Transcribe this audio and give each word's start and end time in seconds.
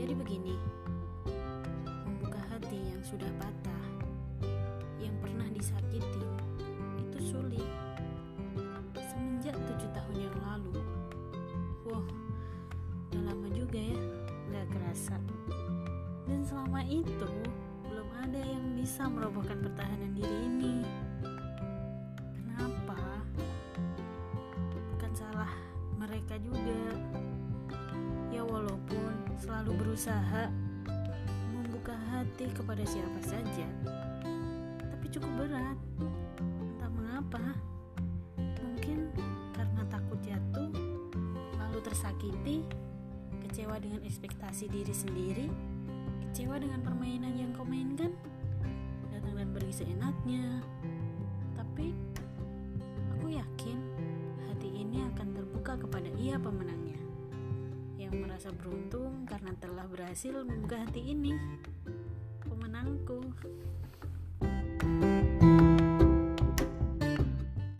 Jadi 0.00 0.16
begini, 0.16 0.56
membuka 2.08 2.40
hati 2.48 2.80
yang 2.88 3.04
sudah 3.04 3.28
patah, 3.36 3.84
yang 4.96 5.12
pernah 5.20 5.44
disakiti, 5.52 6.24
itu 6.96 7.18
sulit. 7.20 7.68
Semenjak 8.96 9.60
tujuh 9.60 9.92
tahun 9.92 10.16
yang 10.24 10.36
lalu, 10.40 10.80
wah, 11.84 12.08
udah 13.12 13.22
lama 13.28 13.48
juga 13.52 13.76
ya, 13.76 14.00
nggak 14.48 14.66
kerasa. 14.72 15.20
Dan 16.24 16.48
selama 16.48 16.80
itu, 16.88 17.28
belum 17.84 18.08
ada 18.24 18.40
yang 18.40 18.80
bisa 18.80 19.04
merobohkan 19.04 19.60
pertahanan 19.60 20.16
diri 20.16 20.36
ini. 20.48 20.74
Kenapa? 22.40 23.20
Bukan 24.96 25.12
salah 25.12 25.52
mereka 26.00 26.40
juga 26.40 26.96
Selalu 29.60 29.76
berusaha 29.76 30.48
membuka 31.52 31.92
hati 31.92 32.48
kepada 32.48 32.80
siapa 32.80 33.20
saja, 33.20 33.68
tapi 34.88 35.04
cukup 35.12 35.28
berat. 35.36 35.76
Entah 36.40 36.88
mengapa. 36.88 37.44
Mungkin 38.40 39.12
karena 39.52 39.84
takut 39.92 40.16
jatuh, 40.24 40.72
lalu 41.60 41.78
tersakiti, 41.84 42.64
kecewa 43.44 43.76
dengan 43.76 44.00
ekspektasi 44.00 44.64
diri 44.72 44.96
sendiri, 44.96 45.52
kecewa 46.24 46.56
dengan 46.56 46.80
permainan 46.80 47.36
yang 47.36 47.52
kau 47.52 47.68
mainkan, 47.68 48.16
datang 49.12 49.44
dan 49.44 49.52
pergi 49.52 49.84
seenaknya. 49.84 50.64
Tapi 51.52 51.92
aku 53.12 53.36
yakin 53.36 53.76
hati 54.48 54.72
ini 54.72 55.04
akan 55.12 55.36
terbuka 55.36 55.76
kepada 55.76 56.08
ia 56.16 56.40
pemenangnya 56.40 57.09
yang 58.10 58.26
merasa 58.26 58.50
beruntung 58.50 59.22
karena 59.22 59.54
telah 59.62 59.86
berhasil 59.86 60.34
membuka 60.42 60.82
hati 60.82 61.14
ini. 61.14 61.38
Pemenangku. 62.42 63.22